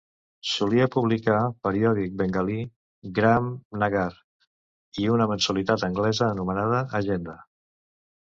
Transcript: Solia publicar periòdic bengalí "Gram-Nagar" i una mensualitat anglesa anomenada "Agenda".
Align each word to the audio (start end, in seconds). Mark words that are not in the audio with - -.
Solia 0.51 0.85
publicar 0.93 1.41
periòdic 1.65 2.15
bengalí 2.21 2.55
"Gram-Nagar" 3.17 4.07
i 5.03 5.05
una 5.17 5.29
mensualitat 5.33 5.85
anglesa 5.89 6.31
anomenada 6.37 6.81
"Agenda". 7.03 7.37